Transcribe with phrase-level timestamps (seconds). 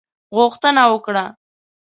[0.37, 1.25] غوښتنه وکړه.